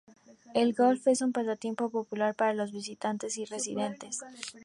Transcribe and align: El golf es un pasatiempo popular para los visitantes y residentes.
El 0.55 0.73
golf 0.73 1.05
es 1.05 1.21
un 1.21 1.31
pasatiempo 1.31 1.91
popular 1.91 2.33
para 2.33 2.55
los 2.55 2.71
visitantes 2.71 3.37
y 3.37 3.45
residentes. 3.45 4.19